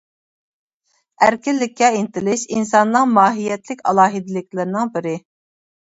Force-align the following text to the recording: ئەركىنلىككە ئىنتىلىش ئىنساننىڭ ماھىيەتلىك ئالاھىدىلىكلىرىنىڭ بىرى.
ئەركىنلىككە 1.25 1.91
ئىنتىلىش 1.99 2.47
ئىنساننىڭ 2.57 3.15
ماھىيەتلىك 3.21 3.87
ئالاھىدىلىكلىرىنىڭ 3.89 4.95
بىرى. 4.99 5.19